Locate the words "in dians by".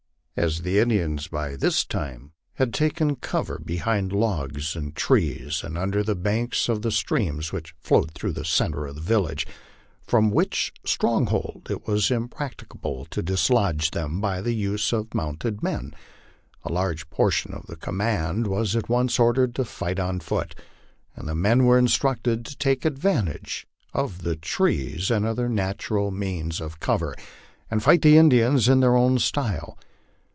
0.79-1.55